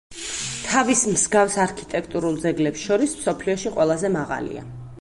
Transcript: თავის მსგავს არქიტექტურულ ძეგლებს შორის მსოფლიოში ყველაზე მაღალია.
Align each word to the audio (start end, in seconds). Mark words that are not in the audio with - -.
თავის 0.69 1.03
მსგავს 1.09 1.57
არქიტექტურულ 1.65 2.39
ძეგლებს 2.45 2.85
შორის 2.89 3.13
მსოფლიოში 3.21 3.77
ყველაზე 3.77 4.15
მაღალია. 4.19 4.69